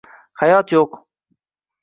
[0.43, 0.97] Hayot yo’q.